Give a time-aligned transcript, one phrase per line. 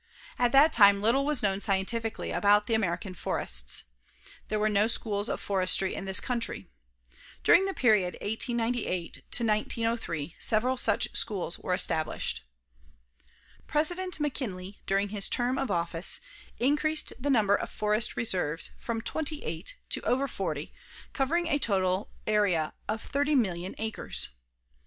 [0.39, 3.83] At that time little was known scientifically about the American forests.
[4.47, 6.65] There were no schools of forestry in this country.
[7.43, 12.41] During the period 1898 1903, several such schools were established.
[13.67, 16.19] President McKinley, during his term of office,
[16.57, 20.73] increased the number of forest reserves from 28 to over 40,
[21.13, 24.29] covering a total area of 30,000,000 acres.